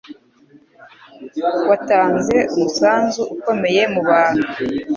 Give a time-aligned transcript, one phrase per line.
[1.69, 4.45] Watanze umusanzu ukomeye mubantu